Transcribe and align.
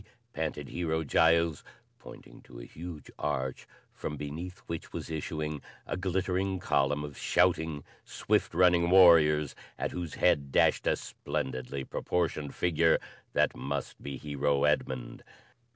panted 0.33 0.69
Hero 0.69 1.03
Giles 1.03 1.63
pointing 1.99 2.41
to 2.41 2.59
a 2.59 2.65
huge 2.65 3.11
arch 3.19 3.67
from 3.93 4.17
beneath 4.17 4.57
which 4.65 4.91
was 4.91 5.11
issuing 5.11 5.61
a 5.85 5.95
glittering 5.95 6.57
column 6.59 7.03
of 7.03 7.15
shouting, 7.15 7.83
swift 8.03 8.55
running 8.55 8.89
warriors 8.89 9.53
at 9.77 9.91
whose 9.91 10.15
head 10.15 10.51
dashed 10.51 10.87
a 10.87 10.95
splendidly 10.95 11.83
proportioned 11.83 12.55
figure 12.55 12.97
that 13.33 13.55
must 13.55 14.01
be 14.01 14.17
Hero 14.17 14.63
Edmund. 14.63 15.23